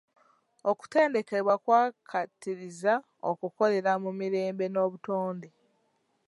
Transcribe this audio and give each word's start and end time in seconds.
Okuteendekebwa 0.71 1.55
kwakattiriza 1.63 2.93
okukolera 3.29 3.91
mu 4.03 4.11
mirembe 4.19 4.65
n'obutonde. 4.69 5.49